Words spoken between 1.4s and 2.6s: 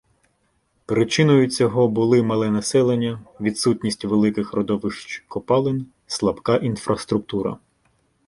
цього були мале